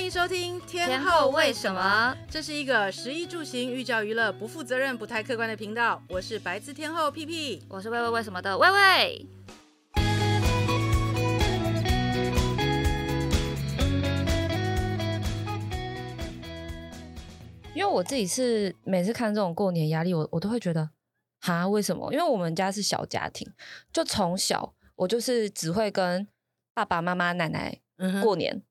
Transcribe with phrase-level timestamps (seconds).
[0.00, 2.16] 欢迎收听天，后为什么？
[2.30, 6.02] 这是一个食衣住行、寓教于乐、不负责任、不太客观的频道。
[6.08, 9.26] 我是白字天后屁屁，我是喂喂为什么的喂喂。
[17.74, 20.88] 因为我自己是每次看这种过年压力，我我都会觉得，
[21.42, 22.10] 哈，为什么？
[22.10, 23.46] 因为我们家是小家庭，
[23.92, 26.26] 就从小我就是只会跟
[26.72, 27.78] 爸爸妈妈、奶奶
[28.22, 28.56] 过年。
[28.56, 28.62] 嗯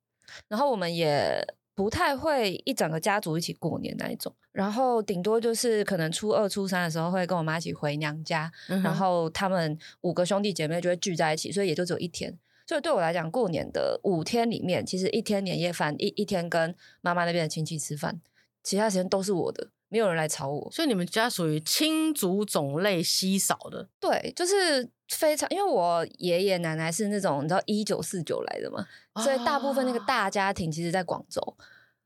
[0.48, 12.38] 然后我们也不太会一整个家族一起过年那一种，然后顶多就是可能初二、初三的时候会跟我妈一起回娘家，嗯、然后他们五个兄弟姐妹就会聚在一起，所以也就只有一天。
[12.68, 18.22] 所以对我来讲，过年的五天里面，其实一天年夜饭，一一天跟妈妈那边的亲戚吃饭，
[18.62, 19.70] 其他时间都是我的。
[19.90, 23.90] 没有人来吵我，所以你们家属于亲族种类稀少的。
[24.00, 31.42] 对，就是非常，因为我爷爷奶奶是那种你知道一九四九来的嘛，哦、所以大部分那个大家庭其实在广州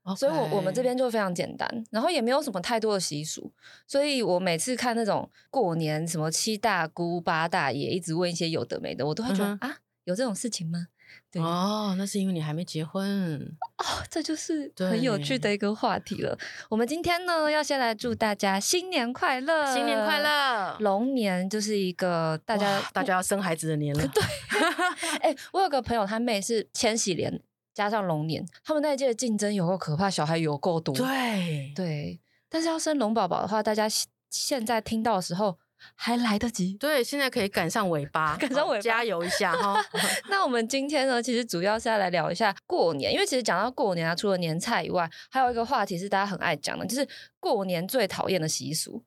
[0.04, 3.52] ，okay、所以我我们这边就非常简单，然后也没有什么太多的习俗，
[3.86, 10.88] 所以我每次看那种过年什么七大姑八大爷一直问一些有的没的，我都会觉得、嗯、啊，有这种事情吗？
[11.30, 13.40] 对哦，那是因为你还没结婚
[13.78, 16.38] 哦，这就是很有趣的一个话题了。
[16.68, 20.76] 我们今天呢，要先来祝大家新年快乐，新年快乐！
[20.80, 24.06] 龙年就是一个大家大家要生孩子的年了。
[24.14, 24.22] 对，
[25.20, 27.42] 哎、欸，我有个朋友，他妹是千禧年
[27.72, 30.94] 加上龙年，他们那一届的竞争有够可怕，小孩有够多。
[30.94, 33.88] 对对，但是要生龙宝宝的话，大家
[34.30, 35.58] 现在听到的时候。
[35.94, 39.82] 还来得及，对，现在可以赶上尾巴， 赶上尾巴，加油一下哈。
[40.28, 47.06] 那我们今天呢，其实主要是要来聊一下过年，因为其实讲到过年啊，除了年菜以外，还有一个话题是大家很爱讲的，就是
[47.38, 49.02] 过年最讨厌的习俗。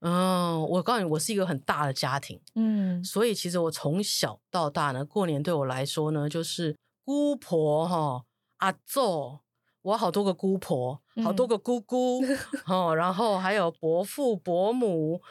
[0.00, 8.24] 嗯，我告诉你，我是一个很大的家庭，嗯，所以其实我从小到大呢，过年对我来说呢，就是姑婆哈、
[8.58, 9.38] 阿祖，
[9.82, 12.22] 我好多个姑婆，好多个姑姑，
[12.66, 15.22] 哦、嗯，然后还有伯父伯母。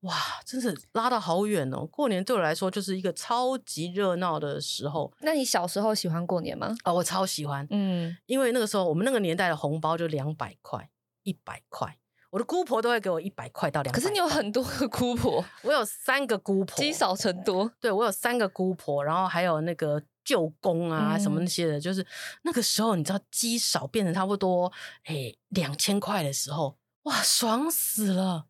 [0.00, 0.14] 哇，
[0.46, 1.84] 真是拉到好远哦！
[1.86, 5.12] 过年对我来说就是一个超级热闹的时候。
[5.20, 6.74] 那你小时候喜欢过年吗？
[6.84, 10.88] 哦，我超喜欢，嗯，因为那个时候我们那个年代的红包就两百块、
[11.24, 11.98] 一百块，
[12.30, 14.00] 我的姑婆都会给我一百块到两百。
[14.00, 17.70] 可是你有很多个姑婆，我有三个姑婆， 积少成多。
[17.78, 22.06] 对，我有三个姑婆，然后还有那个舅公啊什么那些的，嗯、就是
[22.44, 24.72] 那个时候你知道积少变成差不多
[25.04, 28.46] 哎两千块的时候，哇，爽死了！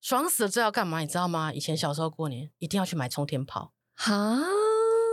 [0.00, 0.48] 爽死了！
[0.48, 1.00] 这要干嘛？
[1.00, 1.52] 你知道吗？
[1.52, 3.72] 以前小时候过年一定要去买冲天炮。
[3.94, 4.38] 哈，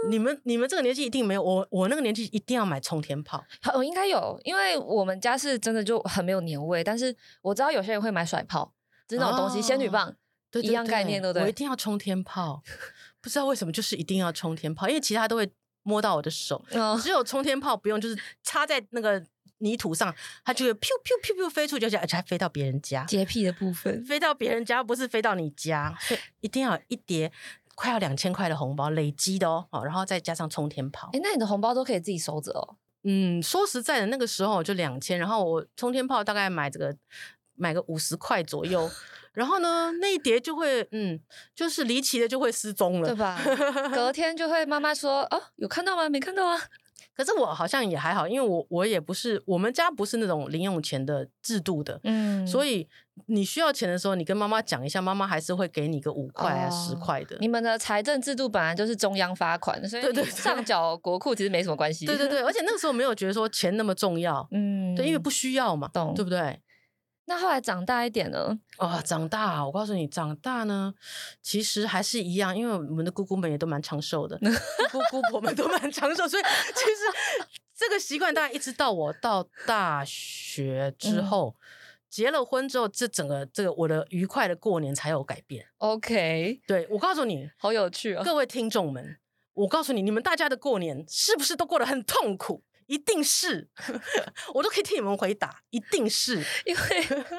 [0.10, 3.44] 你们你们这个年纪一定没有，我我那个年纪一定要买冲天炮。
[3.74, 6.84] 我应该有，因为我们家是真的就很没有年味。
[6.84, 8.74] 但是我知道有些人会买甩炮，
[9.08, 10.08] 就是那种东西，哦、仙女棒，
[10.50, 11.44] 对对对，一样概念，对不对？
[11.44, 12.64] 我一定要冲天炮，
[13.20, 15.52] 不知道为什么，就是一定要冲天炮，因为其他都会
[15.84, 19.22] 摸到我的手，哦、只有冲天炮不用，就是插在那个。
[19.60, 20.14] 泥土上，
[20.46, 23.04] 它就会噗噗噗噗飞出去，而且还飞到别人家。
[23.06, 27.32] 洁癖的部分， 飞到别人家不是飞到你家，所以一定要一叠
[27.76, 31.10] 快要两千块的红包累积的哦，然后再加上冲天炮。
[31.14, 32.76] 哎，那你的红包都可以自己收着哦。
[33.04, 36.96] 嗯，说实在的，那个时候就两千，然后我冲天炮大概买这个
[37.56, 38.90] 买个五十块左右，
[39.34, 41.20] 然后呢那一叠就会嗯，
[41.56, 43.40] 就是离奇的就会失踪了，对吧？
[43.94, 46.10] 隔天就会妈妈说哦，有看到吗？
[46.10, 46.60] 没看到啊。
[47.18, 52.88] 可是我好像也还好，因为我我也不是我们家不是那种零用钱的制度的，嗯，所以
[53.26, 57.36] 你需要钱的时候，你跟妈妈讲一下，妈妈还是会给你个五块啊十块的。
[57.40, 62.06] 你们的财政制度本来就是中央发款，所以对对上缴国库其实没什么关系。
[62.06, 66.62] 对对对，而且那个时候没有觉得说钱那么重要，嗯，对，因为不需要嘛，懂对不对？
[67.30, 68.58] 那后来长大一点呢？
[68.78, 70.94] 哦，长大，我告诉你，长大呢，
[71.42, 74.40] 其实还是一样，因为我们的姑姑们也都蛮长寿的，
[74.92, 76.44] 姑姑婆们都蛮长寿，所以
[76.74, 81.62] 其实这个习惯大概一直到我到大学之后，嗯、
[82.10, 85.68] 结了婚之后，这整个这个我的愉快的过年才有改变。
[85.80, 89.18] OK，对，我告诉你，好有趣啊、哦，各位听众们，
[89.54, 92.64] 我告诉你，你们大家的过年是不是都过得很痛苦？
[92.88, 93.70] 一定是，
[94.54, 96.82] 我都可以替你们回答，一定是，因为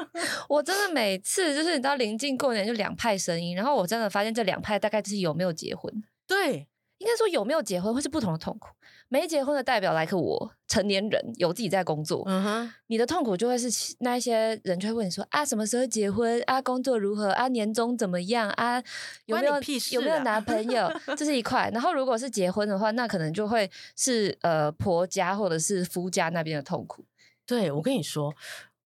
[0.48, 5.92] 我真的每次就是你知道临近过年就两派声音，然后我真的发现这两派大概就是有没有结婚，
[6.26, 6.68] 对。
[6.98, 8.70] 应该说有没有结婚会是不同的痛苦。
[9.08, 13.68] 没结婚的代表来个我成年人有自己在工作，嗯哼，你的痛苦就会是
[14.00, 18.82] 那一些人就会问你说啊，什么时候结婚啊，工作如何啊，年终怎么样啊，
[19.24, 19.54] 有没有
[19.92, 21.70] 有没有男朋友，这是一块。
[21.72, 27.04] 然后如果是结婚的话，那可能就会是呃婆家或者是夫家那边的痛苦。
[27.46, 28.30] 对，我跟你说，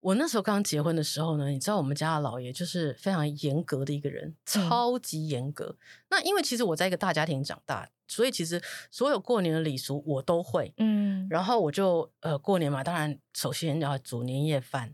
[0.02, 5.66] 我那时候刚结婚的时候呢，你知道我们家的老爷就是非常严格的一个人，超级严格。
[5.66, 5.78] 嗯、
[6.10, 8.60] 那因为其实我在一个大家庭长大，所以其实
[8.90, 10.74] 所有过年的礼俗我都会。
[10.78, 14.92] 嗯，然后我就呃过年嘛，当然首先要煮年夜饭，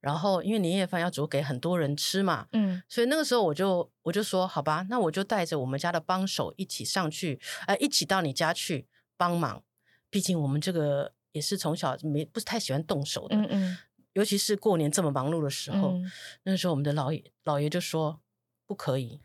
[0.00, 8.86] 然后因为年夜饭要煮给很多人吃嘛，嗯，所以那个时候我就我就说好吧，那我就带着我们家的帮手一起上去，呃，一起到你家去
[9.18, 9.62] 帮忙。
[10.08, 13.36] 毕竟我们这个也是从小没不是太喜欢动手的。
[13.36, 13.78] 嗯嗯。
[14.16, 16.10] 尤其是过年这么忙碌的时候，嗯、
[16.44, 18.22] 那时候我们的老爷老爷就说
[18.66, 19.20] 不可以。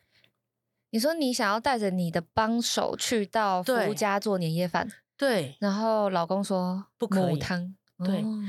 [0.90, 7.74] 你说你想要带着你的帮手去到夫家做年夜饭，对，然后老公说不可以汤，
[8.04, 8.22] 对。
[8.22, 8.44] 哦、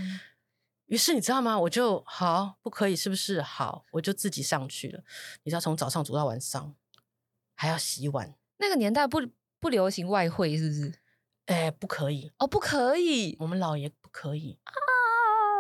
[0.87, 1.57] 于是你知道吗？
[1.61, 3.85] 我就好不可以，是不是好？
[3.93, 5.05] 我就自己上去了。
[5.45, 6.75] 你知道从早上煮到晚上，
[7.55, 8.35] 还要洗碗。
[8.59, 9.23] 那个年代不
[9.61, 10.93] 不流行外汇，是不是？
[11.47, 13.37] 哎，不可以哦，不可以。
[13.39, 14.59] 我们老爷不可以。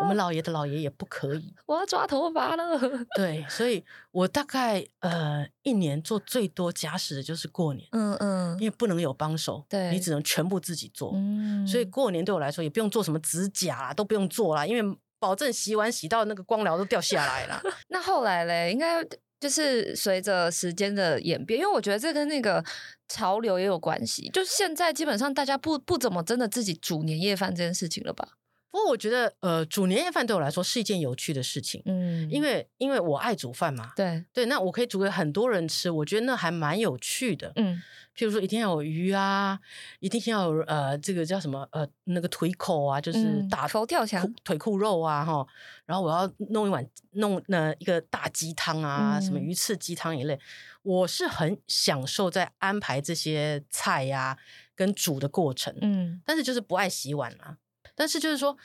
[0.02, 2.78] 我们老爷的老爷也不可以，我要抓头发了。
[3.16, 17.62] 对，所以我大概呃一年做最多假使的就是过年，嗯嗯，因为不能有帮手，对，你只能全部自己做，嗯，所以过年对我来说也不用做什么指甲啦，都不用做啦，因为保证洗碗洗到那个光疗都掉下来了。
[17.88, 19.04] 那后来嘞，应该
[19.38, 22.64] 就是随着时间的演变，因为我觉得这跟那个
[23.08, 28.28] 潮流也有关系，就是现在基本上大家不不怎么真的自己煮年夜饭这件事情了吧？
[28.72, 34.24] 不过我觉得，呃，煮年夜饭对我来说是一件有趣的事情，嗯，因为因为我爱煮饭嘛，对。
[34.32, 37.76] 对，那我可以煮给很多人吃，我觉得那还蛮有趣的，嗯，
[38.16, 39.60] 譬如说一定要有鱼啊，
[40.00, 44.26] 一定要有呃这个叫什么呃那个腿口啊，就是大佛跳墙。
[44.42, 45.46] 腿裤肉啊哈，
[45.84, 50.40] 然后我要弄一碗弄那一个大鸡汤啊，嗯、什么鱼翅鸡汤一类，
[50.82, 54.38] 我是很享受在安排这些菜呀、啊、
[54.74, 57.58] 跟煮的过程，嗯，但是就是不爱洗碗啊。
[57.94, 58.56] 但是就是说，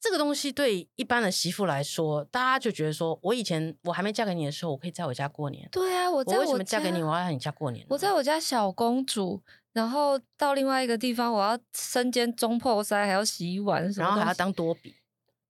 [0.00, 5.68] 这个东西对一般的媳妇来说，大家就觉得说，我以前我还没嫁给你的时候，我可以在我家过年。
[5.70, 7.86] 对啊，我在我，我为什么嫁给你，我要在你家过年？
[7.88, 9.40] 我在我家小公主，
[9.72, 14.96] 然后到另外一个地方，我要身兼中破塞，还要洗碗，然后还要当多比。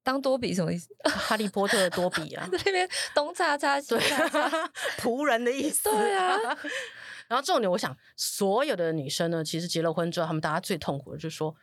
[0.04, 0.88] 当多比什么意思？
[1.08, 5.88] 哈利波特的多比啊， 在那边东擦擦西擦擦，仆人的意思。
[5.88, 6.36] 对啊。
[7.28, 11.54] 然后重点，我想所有的女生呢，其实结了婚之后，她们大家最痛苦的就是说。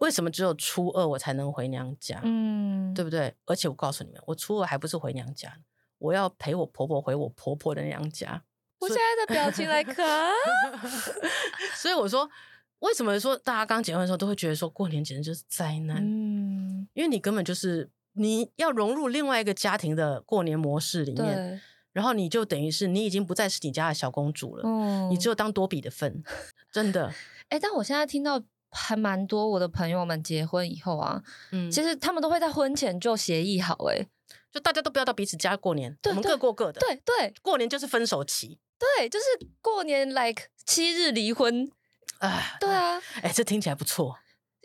[0.00, 2.20] 为什么只有初二我才能回娘家？
[2.24, 3.34] 嗯，对不对？
[3.46, 5.56] 而且我告诉你们，我初二还不是回娘家，
[5.98, 8.42] 我要陪我婆婆回我婆婆的娘家。
[8.80, 10.30] 我现在的表情来看，
[11.76, 12.28] 所以我说，
[12.80, 15.98] 为什么说大家刚结婚的时候都会觉得说过年简直就是灾难？
[16.02, 21.62] 嗯，因为你根本就是你要融入另外一个家庭的过年模式里面，
[21.92, 26.22] 然后你就等于是你已经不再是你家的小公主了，嗯，你只有当多比的份，
[26.70, 27.14] 真的。
[27.48, 28.42] 哎，但我现在听到。
[28.74, 31.22] 还蛮多我的朋友们结婚以后啊，
[31.52, 34.06] 嗯，其实他们都会在婚前就协议好，哎，
[34.52, 39.24] 就大家都不要到彼此家过年，对我们各过各的，对对，过年就是分手期，对，就是
[39.62, 41.70] 过年 like 七日离婚，
[42.18, 44.16] 哎，对啊，哎，这听起来不错。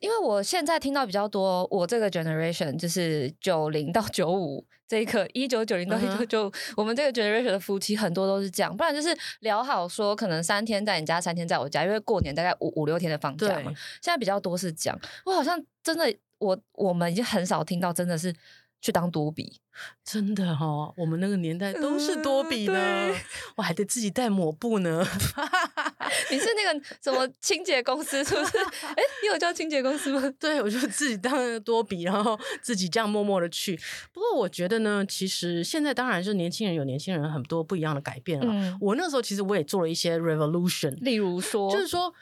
[0.02, 13.71] 因为我现在听到比较多，我这个 generation 就是九零到九五这一刻，一九九零到一九九，我们这个 generation 的夫妻很多都是这样，不然就是聊好说可能三天在你家，三天在我家，因为过年大概五五六天的放假嘛。
[13.71, 18.33] 对现在比较多是这样，我好像真的，我我们已经很少听到真的是。
[18.81, 19.59] 去当多比，
[20.06, 23.15] 真的哈、哦，我们那个年代都是多比呢，嗯、
[23.57, 25.06] 我还得自己带抹布呢。
[26.32, 28.58] 你是那个什么清洁公司是不是？
[28.58, 30.22] 哎、欸，你有叫清洁公司吗？
[30.40, 33.80] 对，我就自己当多比，然后自己这样默默的去。
[34.12, 38.48] 不过我觉得呢，其实现在当然是年轻人有年轻人很多不一样的改变了。
[38.50, 42.13] 嗯、我那时候其实我也做了一些 revolution，例如说，就是说，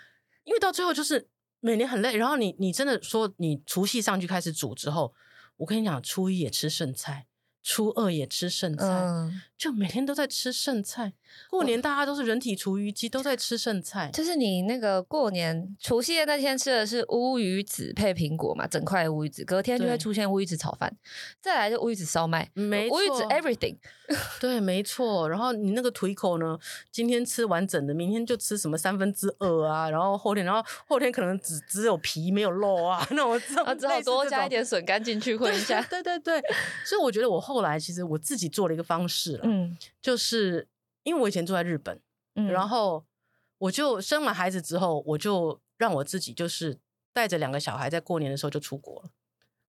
[0.43, 1.27] 因为到最后就是
[1.59, 5.13] 每年很累，然后你你真的说你除夕上去开始煮之后。
[5.57, 7.25] 我跟你讲，初一也吃剩菜，
[7.63, 11.13] 初二也吃剩菜，嗯、就每天都在吃剩菜。
[11.49, 14.09] 过年大家都是人体厨余机，都在吃剩菜。
[14.13, 20.95] 就是你那个过年除夕夜那天吃的是乌鱼子配苹果嘛，整块乌鱼子，隔天就会出现乌鱼子炒饭，
[21.41, 23.75] 再来就乌鱼子烧麦，没错乌鱼子 everything。
[24.39, 25.27] 对，没错。
[25.27, 26.57] 然后你那个腿口呢，
[26.91, 35.81] 今天吃完整的，明天就吃什么三分之二啊，然后后天，然后后天可能只只有皮没有肉啊， 那我只好多加一点笋干进去混一下。
[35.89, 36.41] 对对对，
[36.85, 40.67] 所以我觉得我后来其实我自己做了一个方式了，嗯，就是。
[41.03, 42.01] 因为我以前住在日本，
[42.35, 43.05] 嗯、然后
[43.59, 46.77] 我就生完孩子之后，我就让我自己就是
[47.13, 49.09] 带着两个小孩，在过年的时候就出国了。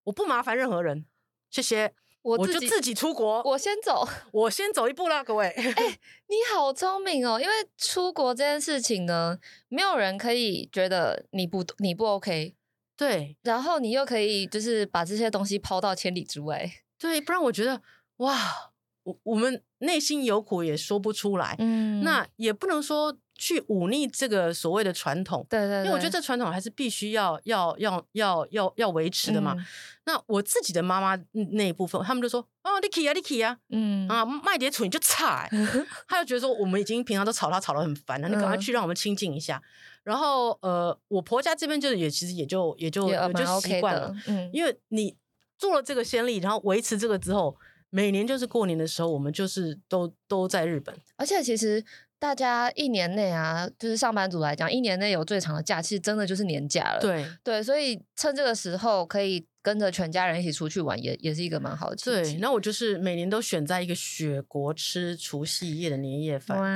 [0.03, 1.07] 我不麻烦任何人，
[1.49, 3.41] 谢谢，我，我就自己出国。
[3.45, 5.47] 我先走， 我先走一步啦，各位。
[5.47, 7.41] 哎、欸，你好聪明哦！
[7.41, 12.57] 因为出国这件事情呢，没有人可以觉得你不你不 OK，
[12.97, 16.69] 对，然后你又可以就是把这些东西抛到千里之外。
[16.99, 17.81] 对，不然我觉得
[18.17, 18.73] 哇，
[19.09, 23.17] 我我们内心有苦也说不出来，嗯，那也不能说。
[23.41, 29.55] 去忤逆这个所谓的传统，对对，对，因为我觉得这传统还是必须要要要要要要维持的嘛。
[29.57, 29.65] 嗯、
[30.07, 31.17] 那我自己的妈妈
[31.57, 39.63] 那一部分，他们就说：“哦，你起啊，你起啊，嗯啊，卖点处你就差、 欸。”他就觉得说，我们已经平常都吵他吵得很烦了，你赶快去让我们清静一下。
[39.63, 39.63] 嗯、
[40.03, 45.17] 然后呃，我婆家这边就是也其实也就也就也，也就习惯了，嗯，因为你
[45.57, 47.57] 做了这个先例，然后维持这个之后，
[47.91, 51.85] 每年就是过年的时候，我们就是都都在日本，而且其实。
[52.21, 57.01] 大家一年内啊，就是上班族来讲，一年内有最长的假期，真的就是年假了。
[57.01, 62.33] 对对，所以趁这个时候可以跟着全家人一起出去玩，也也是一个蛮好的契机。
[62.33, 66.67] 对，那我就是每年都选在一个雪国吃除夕夜的年夜饭，哇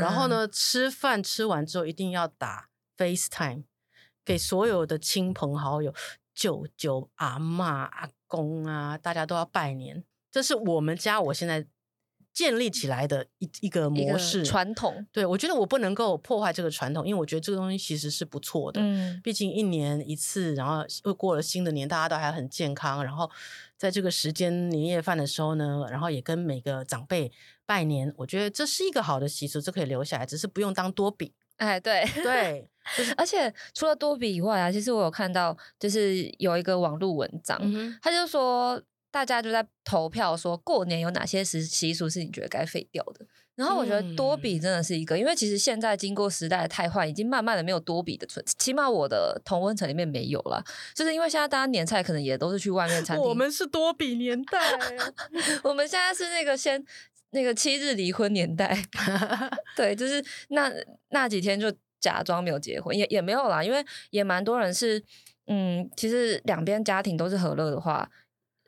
[0.00, 3.62] 然后呢，吃饭吃完之后一定要打 FaceTime
[4.24, 5.94] 给所有的亲朋好友、
[6.34, 10.02] 舅舅、阿嬷、阿公啊，大家都要拜年。
[10.30, 11.66] 这是我们家我现在。
[12.32, 18.80] 建立起来的一一个模式传统，对，我觉得我不能够破坏这个传统，因为我觉得这个东西其实是不错的。
[18.80, 23.02] 嗯，毕竟一年一次，然后又过了新的年，大家都还很健康。
[23.02, 23.28] 然后
[23.76, 27.32] 在这个时间年夜饭的时候呢，然后也跟每个长辈
[27.66, 31.34] 拜年，我觉得这是一个好的习俗，这可以留下来，只是不用当多比。
[31.56, 32.70] 哎，对对，
[33.18, 38.80] 而且除了多比以外啊，其实我有看到，就是有一个网络文章，嗯、他就说。
[39.10, 43.26] 大家就在投票说，过年有哪些习习俗是你觉得该废掉的？
[43.56, 50.64] 然后我觉得多比真的是一个，嗯、因为其实现在经过时代的太换，已经慢慢的没有多比的存，起码我的同温层里面没有了。
[50.94, 53.26] 就是因为现在大家年菜可能也都是去外面餐厅。
[53.26, 54.58] 我们是多比年代，
[55.62, 56.82] 我们现在是那个先
[57.32, 58.82] 那个七日离婚年代。
[59.76, 60.72] 对，就是那
[61.10, 65.02] 那几天就假装没有结婚，也也没有啦，因为也蛮多人是
[65.48, 68.10] 嗯，其实两边家庭都是和乐的话。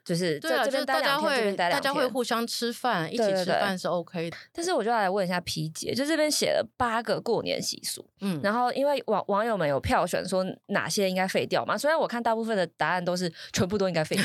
[0.04, 4.37] 就是对啊，就是大家会大家会互相吃饭，一起吃饭是 OK 的。
[4.52, 14.25] 但是我就要来问一下皮姐，就这边写了八个过年习俗，嗯，然后因为网网友们有票选说哪些应该废掉嘛，虽然我看大部分的答案都是全部都应该废掉，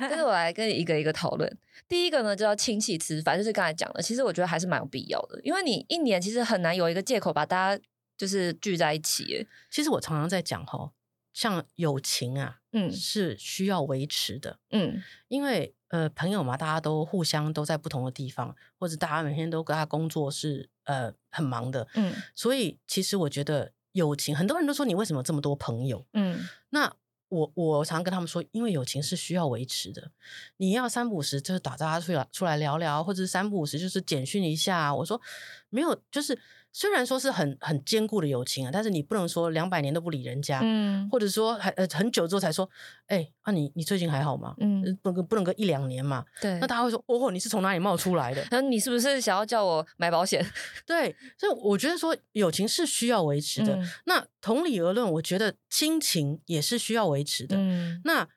[0.00, 1.58] 但是我来跟你一个一个讨论。
[1.86, 7.82] 第一个呢，就要亲戚吃饭，就是刚才讲的，其实我觉得还是蛮有必要的，因为你一年其实很难有一个借口把大家
[8.16, 9.46] 就是聚在一起。
[9.70, 10.90] 其实我常常在讲齁。
[11.34, 26.94] 像友情啊，嗯，是需要维持的，嗯，因为呃，朋友嘛，大家都互相都在不同的地方，或者大家每天都跟他工作是呃很忙的，嗯，所以其实我觉得友情，很多人都说你为什么这么多朋友，嗯，那
[27.28, 30.12] 我我常跟他们说，因为友情是需要维持的，
[30.58, 35.20] 你要三不五时就是打招呼出来出来聊聊，或者三不五时就是简讯一下，我说
[35.68, 36.38] 没有，就是。
[36.76, 42.68] 虽然说是很很坚固的友情啊，但是你不能说两百年都不理人家，嗯，或者说还呃很久之后才说，
[43.06, 44.56] 哎、欸，啊你你最近还好吗？
[44.58, 48.44] 嗯，不能不能隔一两年嘛，对，那大家会说，哦，你是从哪里冒出来的？
[48.50, 50.44] 那你是不是想要叫我买保险？
[50.84, 53.76] 对，所以我觉得说友情是需要维持的。
[53.76, 57.54] 嗯、那同理而论，我觉得亲情也是需要维持的。
[57.56, 58.28] 嗯，那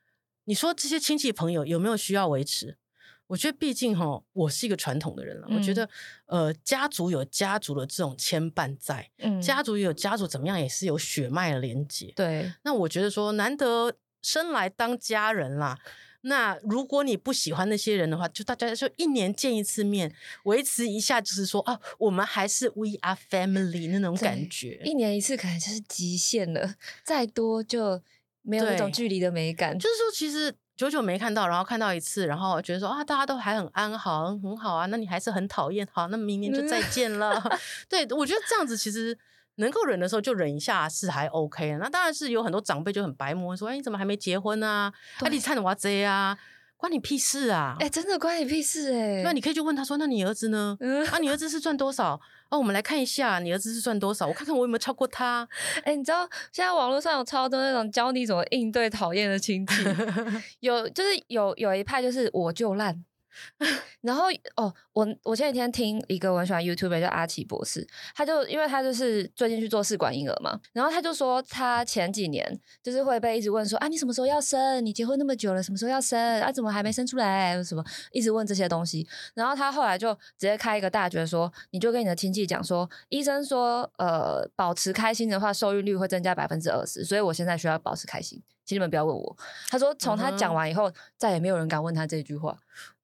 [0.44, 2.78] 你说这些亲戚朋友有没有需要维持？
[3.28, 5.46] 我觉得，毕竟哈，我是一个传统的人了。
[5.50, 5.88] 嗯、我觉得，
[6.26, 12.10] 呃，家族有家族的这种牵绊在，嗯，家族也有家族怎么样，也是有血脉的连接。
[12.16, 15.78] 对，那我觉得说，难得生来当家人啦。
[16.22, 20.12] 那如果你不喜欢那些人的话，就大家就一年见一次面，
[20.44, 24.80] 维持一下，就是说啊，我们还是 we are family 那种感觉。
[24.84, 28.02] 一年一次可能就是极限了，再多就
[28.40, 29.78] 没有那种距离的美感。
[29.78, 30.54] 就是说，其实。
[30.78, 34.86] 久久没看到，然后看到一次，然后觉得说啊，大家都还很安好，很好啊。
[34.86, 37.42] 那你还是很讨厌，好，那明年就再见了。
[37.88, 39.18] 对，我觉得这样子其实
[39.56, 41.76] 能够忍的时候就忍一下是还 OK。
[41.80, 44.92] 那当然是有很多长辈就很白目，说哎，你怎么还没结婚啊？
[45.18, 46.38] 哎啊，你看我这啊，
[46.78, 47.76] 关你屁事啊！
[47.80, 49.22] 哎，真的关你屁事哎。
[49.24, 50.76] 那你可以去问他说，那你儿子呢？
[50.78, 52.18] 嗯、啊，你儿子是赚多少？
[52.50, 55.46] 哦，我们来看一下你儿子是赚多少，我看看我有没有超过他。
[55.82, 56.20] 哎，你知道
[56.52, 59.74] 现在网络上有超多那种教你怎么应对讨厌的亲戚，
[60.60, 63.04] 有就是有有一派就是我就烂。
[64.02, 64.24] 然后
[64.56, 74.84] 哦，我我前几天听一个我喜欢 YouTuber 叫阿奇博士，他就因为他就是最近去做试管婴儿嘛，然后他就说他前几年就是会被一直问说啊，你什么时候要生？
[74.84, 76.18] 你结婚那么久了，什么时候要生？
[76.40, 77.62] 啊，怎么还没生出来？
[77.62, 79.06] 什么一直问这些东西。
[79.34, 88.42] 然后他后来就直接开一个大绝说，你就跟你的亲戚讲说，医生说呃，保持开心的话，受孕率会增加百分之二十，所以我现在需要保持开心。
[88.68, 89.36] 请你们不要问我。
[89.70, 90.94] 他说从他讲完以后，uh.
[91.16, 92.54] 再也没有人敢问他这句话。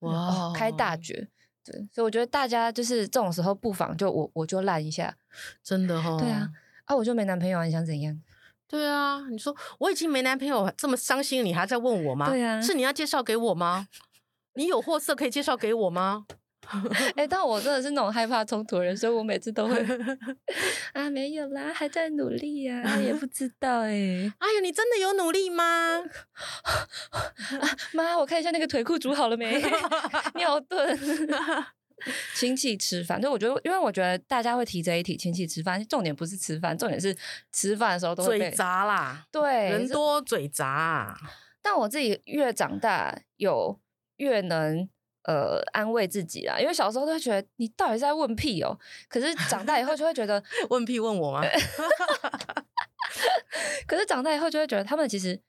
[0.00, 1.26] 哇开大绝，
[1.64, 5.16] 对，所以我觉得大家就是这种时候不妨就我我就烂一下，
[5.62, 6.18] 真的哈、哦。
[6.20, 6.50] 对啊，
[6.84, 8.20] 啊我就没男朋友，你想怎样？
[8.68, 12.28] 对啊，你说我已经没男朋友这么伤心，你还在问我吗？
[12.28, 13.88] 对啊，是你要介绍给我吗？
[14.52, 16.26] 你有货色可以介绍给我吗？
[17.16, 19.78] 哎、欸，但我真的是那种害怕冲突的人，所以我每次都会
[20.94, 24.32] 啊，没有啦，还在努力呀、啊，也不知道哎、欸。
[24.38, 26.02] 哎呀，你真的有努力吗？
[27.92, 29.60] 妈、啊，我看一下那个腿裤煮好了没？
[30.34, 31.64] 尿遁。
[32.34, 37.16] 亲戚吃饭，就我觉得，因为我觉得大家会提这一题，亲戚吃饭，重点不是吃饭，重点是
[37.52, 39.24] 吃饭的时候都会嘴杂啦。
[39.30, 41.16] 对，人多嘴杂。
[41.62, 43.80] 但我自己越长大，有
[44.16, 44.88] 越能。
[45.24, 48.78] 呃，安慰自己啦，因为小时候都会觉得你到底在问屁哦、喔，
[49.08, 51.42] 可是长大以后就会觉得 问屁问我吗？
[53.86, 55.40] 可是长大以后就会觉得他们其实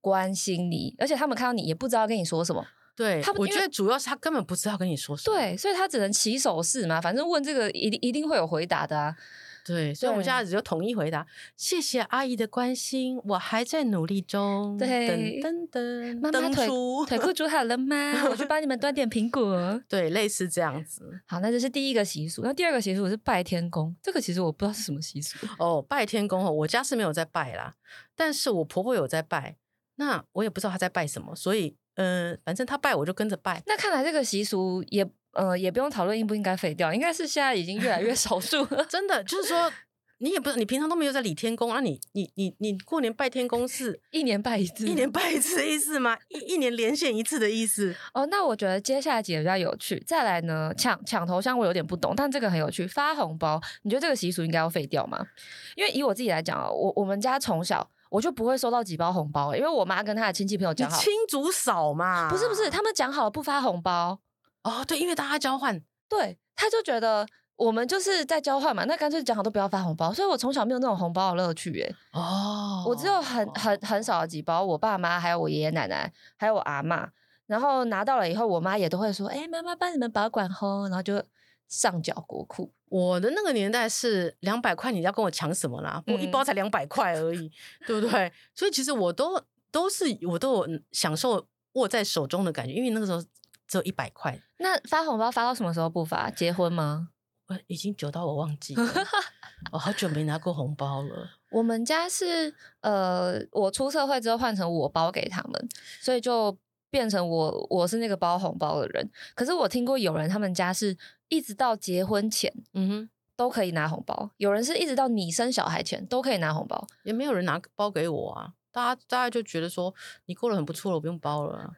[0.00, 2.66] 关心你，而且他们看到你也不知道跟你说什么。
[2.94, 5.34] 对，他我觉得主要是他根本不知道跟你说什么。
[5.34, 9.16] 对，所以他只能起手势嘛，反正问这个一定一定会有回答的啊。
[9.64, 11.26] 对，所以我们家只就统一回答，
[11.56, 14.76] 谢谢阿姨的关心，我还在努力中。
[14.76, 16.66] 对，噔噔噔，妈妈腿
[17.06, 18.26] 腿裤 煮好了吗？
[18.28, 19.80] 我去帮你们端点苹果。
[19.88, 21.20] 对，类似这样子。
[21.26, 22.42] 好，那这是第一个习俗。
[22.42, 25.46] 那第二个习俗是拜天公，这个其实我不知道是什么习俗。
[25.58, 27.74] 哦，拜天公哦，我家是没有在拜啦，
[28.16, 29.56] 但是我婆婆有在拜，
[29.96, 33.62] 那我也不知道她在拜什么，所以嗯、呃，反正她拜我就跟着拜。
[33.66, 35.08] 那看来这个习俗也。
[35.32, 38.84] 呃，也不用讨论应不应该废掉，应该是现在已经越来越少数了。
[38.88, 39.72] 真的，就是说，
[40.18, 41.80] 你也不，你平常都没有在理天公啊？
[41.80, 46.16] 你你你你过年拜天公是一年拜一次，一年拜一次的意思吗？
[46.28, 47.94] 一一年连线一次的意思？
[48.14, 49.98] 哦，那我觉得接下来几个比较有趣。
[50.06, 52.86] 再来呢，抢抢头香我有点不懂，但这个很有趣。
[52.86, 55.26] 发红包，你觉得这个习俗应该要废掉吗？
[55.74, 62.28] 因为以我自己来讲啊，我我们家从小我就不会收到几包红包，因为我妈跟她的亲戚朋友讲好，亲族少嘛？
[62.30, 64.20] 不是不是，他们讲好了不发红包。
[64.64, 65.82] 哦，对，因为大家交换。
[66.08, 67.26] 对，他就觉得
[67.56, 71.94] 我们就是在交换嘛，那干脆讲好都不要发红包，所以我从小没有那种红包的乐趣耶。
[72.12, 77.08] 哦，我只有很很很少的几包，我爸妈还有我爷爷奶奶还有我阿嬷，
[77.46, 81.22] 然后拿到了以后，我妈也都会说：“哎，妈妈帮你们保管好。”然后就
[81.66, 82.70] 上缴国库。
[82.90, 86.02] 我的那个年代是两百块，你要跟我抢什么啦？
[86.06, 87.50] 我一包才两百块而已，
[87.86, 88.30] 对不对？
[88.54, 93.24] 所以其实我都都是我都有享受握在手中的感觉，因为那个时候。
[93.68, 96.30] 只有一百块，那发红包发到什么时候不发？
[96.30, 97.08] 结婚吗？
[97.48, 98.82] 我已经久到我忘记了，
[99.72, 101.28] 我好久没拿过红包了。
[101.50, 105.68] 我们家是呃，我出社会之后换成我包给他们，
[106.00, 106.56] 所以就
[106.88, 109.10] 变成我我是那个包红包的人。
[109.34, 110.96] 可是我听过有人他们家是
[111.28, 118.54] 一直到结婚前，嗯哼，都可以拿红包；有人是一直到你生小孩前都可以拿红包，也没有人拿包给我啊。
[118.70, 119.94] 大家大家就觉得说
[120.24, 121.74] 你过得很不错了，我不用包了。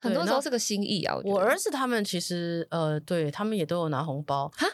[0.00, 1.14] 很多时候是个心意啊！
[1.24, 4.66] 我，我儿子他们其实呃，对他们也都有拿红包哈。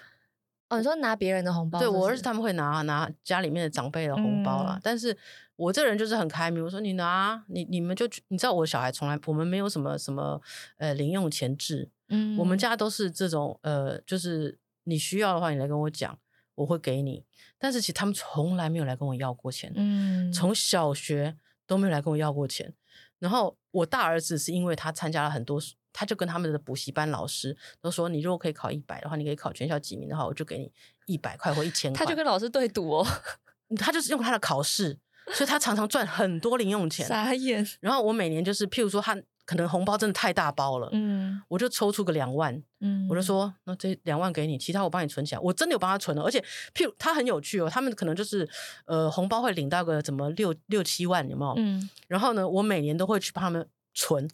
[0.69, 1.91] 哦，你说拿别人的红包是是？
[1.91, 4.75] 对，我儿子他们会拿拿家里面的长辈的红包啦。
[4.77, 5.17] 嗯、但是
[5.55, 10.43] 我这人就是很开明，我说你拿，你你们就你知道，我小孩从来我们没有什么什么
[10.79, 16.19] 呃零用钱制，嗯，我们家都是这种呃，就是你需要的话，你来跟我讲，
[16.57, 17.25] 我会给你。
[17.59, 22.75] 但是其实他们从来没有来跟我要过钱，嗯，从小学都没有来跟我要过钱。
[23.19, 25.61] 然后我大儿子是因为他参加了很多，
[25.93, 30.71] 他就跟他们的补习班老师都说，你如果可以考一百的话，你可以考全校几名的话，我就给你
[31.07, 31.99] 一百块或一千块。
[31.99, 33.07] 他就跟老师对赌哦，
[33.79, 34.99] 他就是用他的考试，
[35.33, 37.07] 所以他常常赚很多零用钱。
[37.07, 37.67] 傻眼。
[37.81, 39.17] 然后我每年就是，譬如说他。
[39.47, 45.41] 可能红包真的太大包了，嗯，我就抽出个两万，嗯，我就说那这两万给你，其他我帮你存起来。
[45.41, 46.39] 我真的有帮他存了，而且
[46.75, 48.47] 譬如他很有趣哦，他们可能就是
[48.85, 51.55] 呃红包会领到个怎么六六七万，有没有？
[51.57, 54.29] 嗯，然后呢，我每年都会去帮他们存。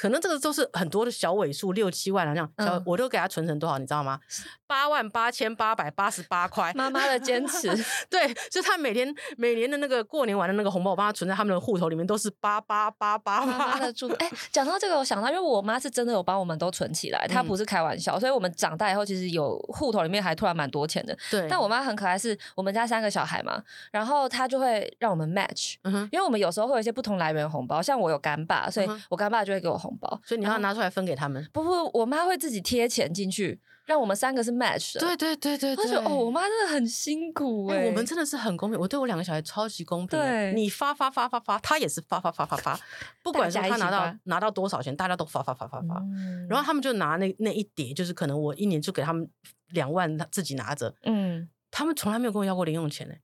[0.00, 4.20] 可能这个都是很多的小尾数，六七万啊，这样，小、嗯、我都给他存成多少，你知道吗？
[4.66, 6.72] 八万八千八百八十八块。
[6.74, 7.68] 妈妈的坚持，
[8.08, 13.46] 对，就他每天每年的那个过年玩的那个红包，我帮他存在他们的户头里面，都是八八八八八。
[13.46, 21.16] 妈妈的祝福，哎，讲到这个，我想到，因为我妈是真的有帮我们都存起来，她不是开玩笑，嗯、所以我们长大以后其实有户头里面还突然蛮多钱的。
[21.30, 30.68] 对，但我妈很可爱，是我们家三个小孩嘛，然后她就会让我们 match，、嗯、因为我们有时候会有一些不同来源的红包，像我有干爸，所以我干爸就会给我红包，所以你要拿。
[30.78, 31.44] 出来分给他们？
[31.52, 35.00] 不不，我妈会自己贴钱进去，让我们三个是 match 的。
[35.00, 35.96] 对对对对对。
[35.96, 38.78] 哦，我妈真的很辛苦哎、欸，我们真的是很公平。
[38.78, 40.18] 我对我两个小孩超级公平。
[40.18, 42.78] 对，你发发发发 发，他也是发发发发发，
[43.22, 45.98] 不管是他拿到拿到多少钱，大家都发发发发发。
[46.00, 49.28] 嗯、然后他们就拿那那一叠，就是可能我一年就给他们
[49.70, 50.94] 两万，他自己拿着。
[51.04, 53.20] 嗯，他们从来没有跟我要过零用钱呢、欸。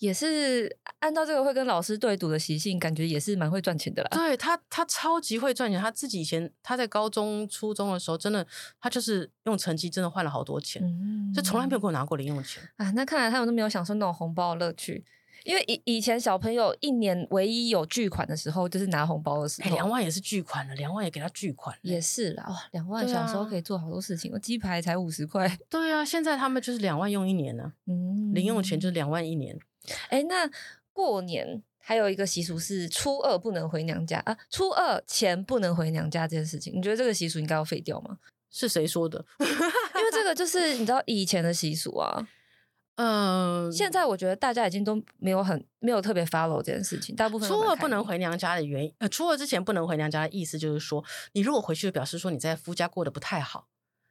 [0.00, 4.08] 也是按照这个会跟老师对赌的习性，感觉也是蛮会赚钱的啦。
[4.12, 5.78] 对他，他超级会赚钱。
[5.78, 8.44] 他自己以前他在高中、初中的时候，真的
[8.80, 10.82] 他就是用成绩真的换了好多钱，
[11.34, 12.90] 就从来没有给我拿过零用钱啊。
[12.92, 15.04] 那看来他们都没有享受那种红包的乐趣。
[15.44, 19.70] 因为以以前小朋友一年唯一有巨款的时候，就是拿红包的时候。
[19.70, 21.74] 两万也是巨款了，两万也给他巨款。
[21.82, 24.30] 也是啦，哇，两万小时候可以做好多事情。
[24.40, 25.58] 鸡、啊、排才五十块。
[25.68, 27.72] 对啊，现在他们就是两万用一年呢、啊。
[27.86, 29.58] 嗯，零用钱就是两万一年。
[30.08, 30.50] 哎，那
[30.92, 38.18] 过年还有一个习俗是初二不能回娘家啊，初二前不能回娘家这件事情，你觉得这个习俗应该要废掉吗？
[38.50, 39.24] 是谁说的？
[39.38, 42.28] 因为这个就是你知道以前的习俗啊。
[42.96, 47.16] 嗯，现在我觉得大家已经都没有很没有特别 follow 这件事情。
[47.16, 53.68] 大部分初二不能回娘家的原因，呃，初二之前不能回娘家的意思就是说，你如果回去，就表示说你在夫家过得不太好，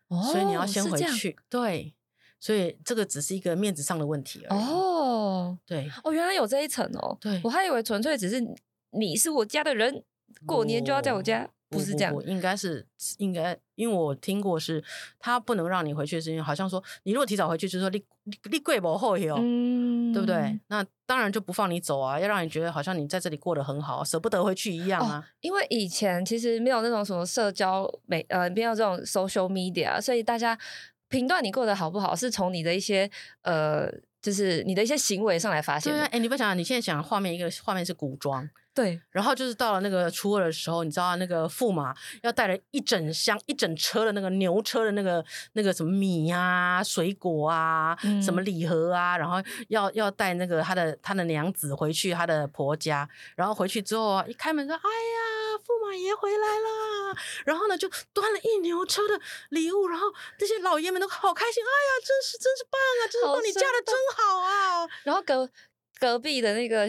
[0.07, 1.37] 哦，所以你要先回去。
[1.49, 1.93] 对，
[2.39, 4.59] 所以这个只是一个面子上的问题而已。
[4.59, 7.17] 哦，对，哦，原来有这一层哦。
[7.19, 8.43] 对，我还以为纯粹只是
[8.91, 10.03] 你是我家的人，
[10.45, 11.43] 过年就要在我家。
[11.43, 12.83] 哦不是这样，应该是
[13.19, 14.83] 应该，因为我听过是，
[15.19, 18.03] 他不能让你回去，是因为好像说，你如果提早回去，就是说你
[18.49, 20.59] 你贵不后哟，嗯，对不对？
[20.69, 25.23] 那当然就不放你走啊，要让你觉得好像你在这里过得很好，舍不得回去一样啊。
[25.23, 30.57] 哦、因为以前其实没有那种什么社交媒，呃，没有这种 social media，所以大家
[31.09, 33.09] 评断你过得好不好，是从你的一些
[33.41, 33.91] 呃，
[34.21, 35.99] 就是你的一些行为上来发现的。
[35.99, 38.49] 对，哎，你不想想，你现在想画面，一个画面是古装。
[38.71, 56.69] 对，然后就是到了那个初二的时候，你知道那个驸马要带了一整箱、一整车的那个牛车的那个那个什么米啊、水果啊、嗯、什么礼盒啊，然后要要带那个他的他的娘子回去他的婆家，然后回去之后啊，一开门说：“哎呀，驸马爷回来了。”
[57.45, 59.19] 然后呢，就端了一牛车的
[59.49, 65.49] 礼物，然后这些老爷们都好开心，哎呀，真是真是棒啊，真是帮你嫁的真好啊，然后隔。
[65.99, 66.87] 隔壁的那个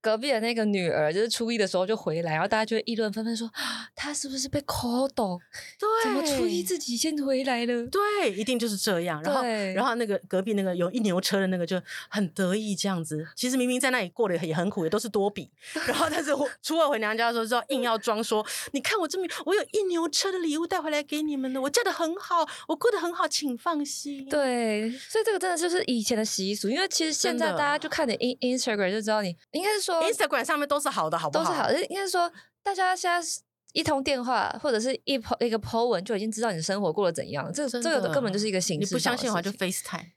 [0.00, 3.50] 隔壁的那个女儿，就是初一的时候就回来，然后大家就会议论纷纷说，
[3.96, 5.38] 她是不是被抠倒？
[5.78, 7.86] 对，怎么初一自己先回来了？
[7.86, 9.22] 对，一定就是这样。
[9.22, 9.42] 然后，
[9.74, 13.26] 然后那个隔壁那个有一牛车的那个就很得意这样子。
[13.34, 15.50] 其实明明在那里过得也很苦，也都是多比。
[15.86, 16.30] 然后但是
[16.62, 24.28] 初二回娘家的时候，就要硬要装说，你看我这么，我有一牛车的礼物带回来给你们的，我嫁的很好，我过得很好，请放心。
[24.28, 31.44] 对，所以这个真的就是以前的习俗，因为其实现在大家就看点 Instagram 就知道你应该是说 Instagram 上面都是好的，好不好？
[31.44, 32.30] 都是好的，应该是说
[32.62, 33.26] 大家现在
[33.72, 37.50] 一通电话或者是一 po 一个 po 文就已经知道你的生活过得怎样。
[37.52, 38.84] 这个这个根本就是一个形式。
[38.84, 40.10] 你不相信的话就 FaceTime，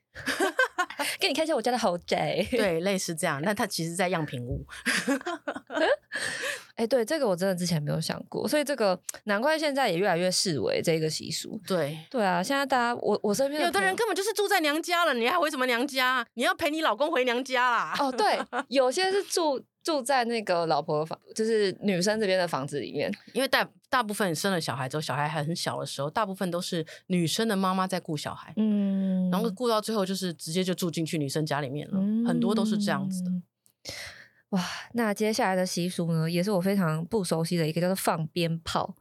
[1.19, 2.45] 给你看一下我家的豪宅。
[2.51, 3.41] 对，类似这样。
[3.41, 4.65] 那他其实在样品屋。
[6.75, 11.59] 哎，对，这个我真的之前没有想过，所以这个难怪现在也越来越视为这个习俗。
[11.65, 16.25] 对，对啊，现在大家我我身边有的人根本就是住在娘家了，你还回什么娘家？
[16.33, 17.95] 你要陪你老公回娘家啦。
[17.99, 33.31] 哦，对，有些是住住在那个老婆房，就是女生这边的房子里面，因为大大部分生了小孩之后，小孩还很小的时候，大部分都是女生的妈妈在顾小孩，嗯，然后顾到最后就是直接就住进去女生家里面了，嗯，很多都是这样子的。
[34.55, 34.63] 哇，
[34.93, 38.95] 那接下来的习俗呢，也是我非常不熟悉的一个，叫做放鞭炮。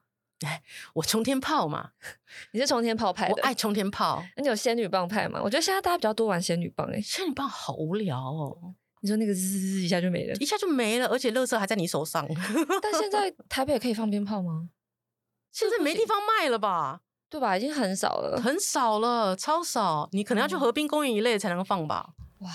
[0.45, 0.63] 哎，
[0.95, 1.91] 我冲天炮嘛，
[2.53, 3.35] 你是冲天炮派的？
[3.35, 4.23] 我爱冲天炮。
[4.37, 5.41] 那你有仙女棒派吗？
[5.43, 8.75] 我觉得现在大家比较多玩仙女棒，哎，仙女棒好无聊哦。
[9.01, 12.27] 你说那个滋滋滋一下就没了，一下就没了，而且乐色还在你手上。
[12.83, 14.71] 但现在台北可以放鞭炮吗？
[15.53, 17.03] 现在没地方卖了吧？
[17.31, 17.57] 对吧？
[17.57, 20.09] 已经很少了，很少了，超少。
[20.13, 22.11] 你可能要去河滨公园一类才能放吧？
[22.45, 22.51] 哇。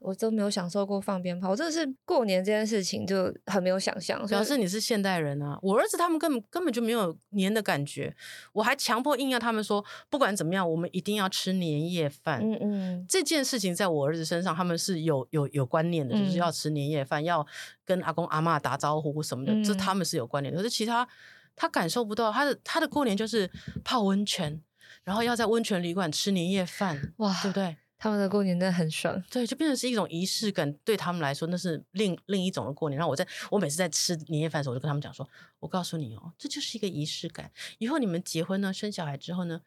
[0.00, 4.22] 我都没有享受过放鞭炮，我真的是过年这件事情就很没有想象。
[4.26, 5.58] 表示你是现代人啊！
[5.62, 8.14] 我儿子他们根本根本就没有年的感觉，
[8.52, 12.42] 我还强迫硬要他们说，不管怎么样，我们一定要吃年夜饭。
[12.42, 17.46] 嗯嗯，这件事情在我儿子身上，他们是有有有观念的，就是要吃年夜饭，嗯、要
[17.86, 20.58] 跟阿公阿妈打招呼什么的，嗯、这他们是有观念的。
[20.58, 21.08] 可是其他
[21.56, 23.50] 他感受不到，他的他的过年就是
[23.82, 24.60] 泡温泉，
[25.02, 27.74] 然后要在温泉旅馆吃年夜饭，哇，对不对？
[28.04, 32.98] 他们的过年真的很爽，对，就变成是一种仪式感，对他们来说那是另另一种的过年。
[32.98, 35.26] 然后我在我每次在吃年夜饭的时候，我就跟他们讲说
[35.58, 37.50] ：“我告诉你哦，这就是一个仪式感。
[37.78, 39.62] 以后你们结婚呢，生小孩之后呢，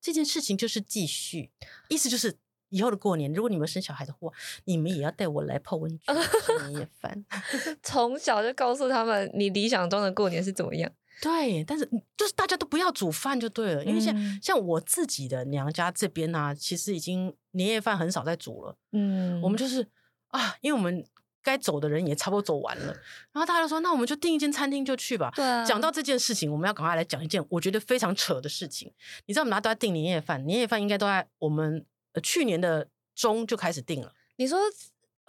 [0.00, 1.50] 这件事情就是继续，
[1.88, 4.30] 意思就是以后的过年，如果你们生小孩的话，
[4.66, 7.24] 你们也要带我来泡温泉吃年夜饭。
[7.82, 11.84] 从小就告诉他们，你理想中的过年是怎么样。”对，但是
[12.16, 18.76] 就是大家都不要煮饭就对了，因为像、嗯、像我自己的娘家这边呢、啊，其实已经年夜饭很少在煮了。
[18.92, 19.86] 嗯，我们就是
[20.28, 21.04] 啊，因为我们
[21.42, 22.86] 该走的人也差不多走完了，
[23.32, 25.30] 然后大家就说，那我们就订一间餐厅就去吧。
[25.36, 25.64] 对啊。
[25.64, 28.90] 讲到这件事情，我们要赶快来讲一件我觉得非常扯的事情。
[29.26, 34.12] 你知道我们大家都在订年夜饭，年夜饭应该都在我们呃去年的中就开始订了。
[34.36, 34.58] 你说。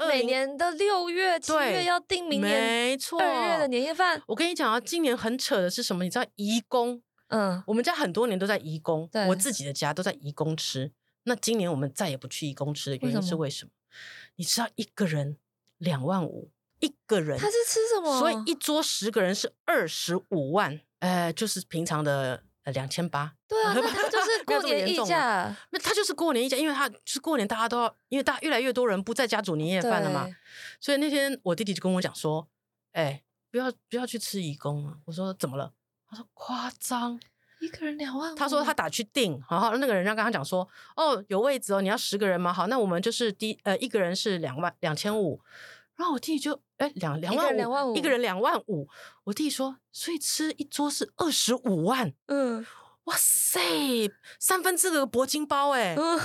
[0.07, 4.21] 每年的六月、七月要订明年没错二月的年夜饭。
[4.27, 6.03] 我跟你讲啊，今年很扯的是什么？
[6.03, 7.01] 你知道移工？
[7.27, 10.91] 嗯，我们家很多年都在移工，对我自己的家都在移工吃。
[11.23, 13.39] 那今年我们再也不去移工吃的原因是为什么？
[13.43, 13.71] 为什么？
[14.35, 15.37] 你知道一个人
[15.77, 17.37] 两万五一个人。
[17.37, 18.19] 他是吃什么？
[18.19, 23.33] 所以一桌十个人是二十五万，呃，就是平常的呃两千八。
[23.47, 25.55] 对啊，那他就是过年溢价。
[25.71, 30.27] 那他就是过年溢价，因为他就是过年大家都要，因为大家越来越多人不在家煮年夜饭了嘛。
[30.79, 32.47] 所以那天我弟弟就跟我讲说
[32.93, 35.73] ：“哎、欸，不要不要去吃义工啊！”我说：“怎么了？”
[36.09, 37.19] 他说：“夸张。”
[37.61, 42.51] 一个人两万五，他说他打去订，然后那个人要跟他讲说，哦，有位置哦，你要十个人吗？
[42.51, 45.39] 好，那我们就是第呃一个人是两万两千五，
[46.01, 48.87] 然后我弟弟就哎两两万五，两万五，一个人两万五，
[49.23, 52.65] 我弟弟说，所以吃一桌是二十五万，嗯，
[53.03, 53.59] 哇塞，
[54.39, 56.19] 三分之二个铂金包哎，嗯、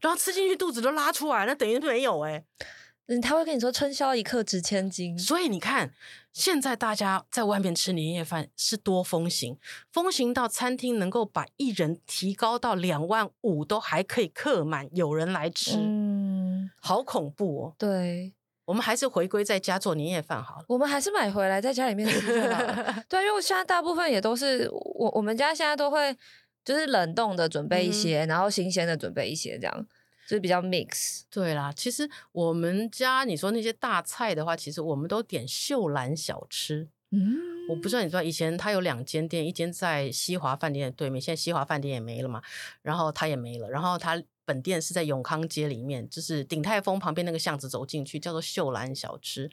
[0.00, 2.44] 然后吃进去肚子都拉出来，那等于没有哎。
[3.10, 5.94] 嗯，他会跟你说“春宵一刻值千金”，所以你看，
[6.34, 9.56] 现在大家在外面吃年夜饭是多风行，
[9.90, 17.74] 风行到餐厅能够把一人提高到两万五都还可以客满，有人来吃，嗯，好恐怖哦。
[17.78, 18.34] 对，
[18.68, 20.64] 我们还是回归在家做年夜饭好了。
[20.68, 23.02] 我们还是买回来在家里面吃就好了。
[23.08, 26.14] 对，因为现在大部分也都是我我们家现在都会
[26.62, 29.86] 就是冷冻的准备一些，嗯、然后新鲜的准备一些这样。
[30.26, 31.72] 就是比较 mix，对啦。
[31.74, 36.86] 其实我们家你说那些大菜的话，其实我们都点秀兰小吃。
[37.10, 37.38] 嗯，
[37.70, 42.42] 我不知道你知道，以前他有两间店，一间在西华饭店的对面，现在西华饭店也没了嘛，
[42.82, 49.50] 然后他也没了，然后他本店是在永康街里面，就是鼎泰丰旁边那个巷子走进去，叫做秀兰小吃。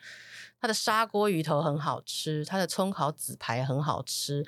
[0.61, 4.45] 它的砂锅鱼头很好吃，它的葱烤紫排很好吃。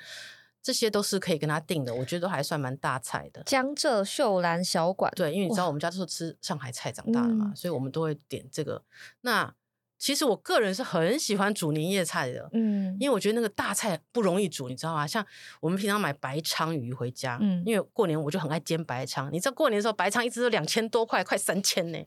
[0.60, 3.42] 这些都是可以跟他订的，我觉得都还算蛮大菜的。
[3.44, 8.82] 江浙秀兰小馆，对，因为你知道我们家都是吃上海菜长大的嘛，嗯、所以我们都会点这个。
[9.20, 9.54] 那
[9.98, 15.06] 其实我个人是很喜欢煮年夜菜的，嗯，因为我觉得那个大菜不容易煮，你知道吗？
[15.06, 15.26] 像
[15.60, 21.98] 我们平常买白鲳鱼回家，嗯，因为过年我就很爱煎白鲳，你知道过年的时候白鲳一只都两千多块，快三千呢，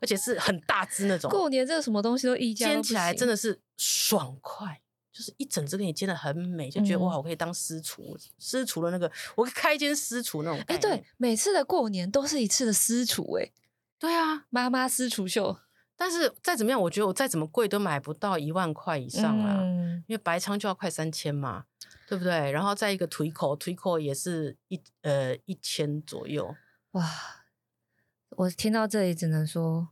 [0.00, 1.30] 而且是很大只那种。
[1.30, 4.80] 过年这个什么东西都溢价，煎起来真的是爽快。
[5.12, 10.58] 就是一整只给你煎的很美，就觉得哇，我可以当私厨，私厨的那个，我可以开一间私厨那种。
[10.60, 13.52] 哎、欸，对，每次的过年都是一次的私厨，哎，
[13.98, 15.58] 对啊，妈妈私厨秀。
[16.02, 21.66] 但是再怎么样，我觉得我再怎么贵都买不到一万块以上啦，嗯、因为白仓就要快三千嘛，
[22.08, 22.50] 对不对？
[22.50, 26.56] 然后再一个腿口，腿口也是一呃一千左右。
[26.90, 27.08] 哇，
[28.30, 29.90] 我听到这里只能说。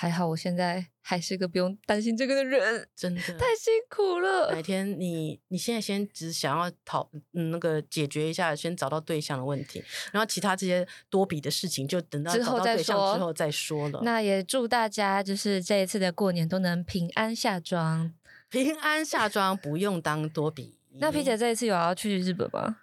[0.00, 4.52] 还好，我现在还是个不用担心这个的人，真的太辛苦了。
[4.52, 9.82] 哪天你你现在先只想要讨嗯那个解决一下，先找到对象的问题，
[10.12, 14.00] 然后其他这些多比的事情就等到找到对象之后再说了。
[14.04, 18.14] 那也祝大家就是这一次的过年都能平安下庄，
[18.48, 20.78] 平安下庄不用当多比。
[21.00, 22.82] 那皮姐这一次有要去日本吗？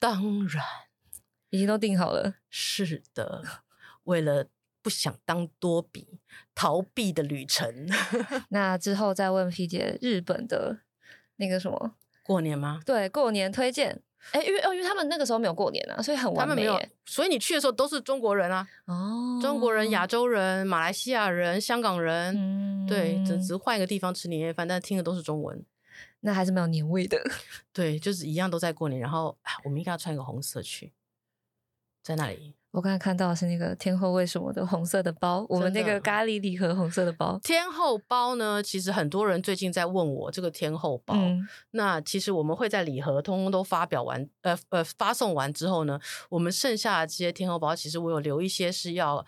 [0.00, 0.64] 当然，
[1.50, 2.34] 已经都订好了。
[2.50, 3.44] 是的，
[4.02, 4.48] 为了。
[4.82, 6.18] 不想当多比
[6.54, 7.88] 逃避的旅程，
[8.50, 10.80] 那之后再问 P 姐日本的
[11.36, 12.80] 那个什么过年吗？
[12.84, 14.02] 对，过年推荐。
[14.30, 16.54] 哎，因为哦，因为他们那个时候没有过年啊，所以很完美。
[16.54, 18.64] 他们没有，所以你去的时候都是中国人啊。
[18.84, 25.64] 哦，中国人、亚洲人、马来西亚人、香港人，嗯、对，只只换一个地方吃年夜饭，但是听的都是中文，
[26.20, 27.20] 那还是没有年味的。
[27.72, 29.00] 对，就是一样都在过年。
[29.00, 30.92] 然后，我们应该要穿一个红色去，
[32.00, 32.54] 在那里。
[32.72, 37.38] 我刚才看到的是那个天后为什么的红色的包，我们那个咖喱礼盒红色的包。
[37.42, 41.14] 天后包呢，其实很多人最近在问我这个天后包。
[41.14, 49.24] 嗯、那其实我们会在礼盒通通都发表完，呃呃发送完之后呢，我们剩下的这些天后包，其实我有留一些是要。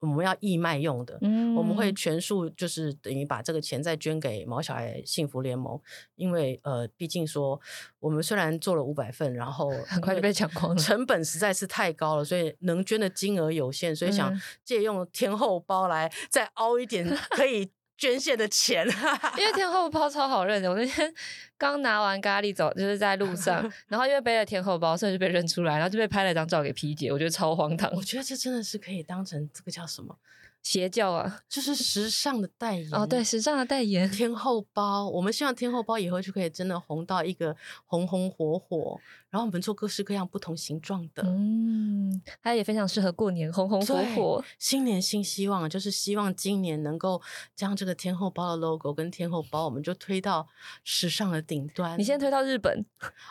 [0.00, 5.80] 我们要义卖用的，嗯、我们会全数就是等于把这个钱再捐给毛小孩幸福联盟，
[6.14, 7.60] 因为呃，毕竟说
[7.98, 14.32] 我们虽然做了五百份，然后很 快就被抢光了，成本实在是太高了，所以能捐的金额有限，所以想
[14.64, 17.70] 借用天后包来再凹一点可以。
[17.98, 18.86] 捐献的钱，
[19.36, 20.70] 因为天后包超好认的。
[20.70, 21.12] 我那天
[21.58, 27.92] 刚拿完咖喱走，就是在路上， 然后因为背了天后包，所以就被认出来，然后就被拍了一张照给 P 姐，我觉得超荒唐。
[27.94, 30.16] 我觉得这真的是可以当成这个叫什么？
[30.60, 34.10] 邪教啊，就是时尚的代言哦，对，时尚的代言。
[34.10, 37.56] 天后包，我们希望天后包以后就可以真的红到一个
[37.86, 39.00] 红红火火，
[39.30, 44.44] 然后我们做各式各样不同形状的，嗯，它也非常适合过年，红红火火。
[44.58, 47.20] 新年新希望，就是希望今年能够
[47.54, 50.48] 将这个天后包的 logo 跟天后包，我们就推到
[50.82, 51.98] 时尚的顶端。
[51.98, 52.84] 你先推到日本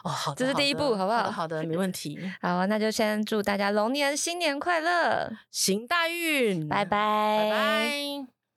[0.04, 1.32] 哦，好 的，这是第一步，好不好？
[1.32, 2.20] 好的，没问题。
[2.42, 6.88] 好，那就先祝大家龙年新年快乐，行大运，拜拜。
[6.88, 8.37] 拜拜。